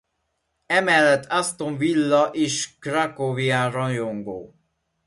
Emellett 0.77 1.27
Aston 1.41 1.77
Villa- 1.83 2.25
és 2.47 2.59
Cracovia-rajongó. 2.87 4.43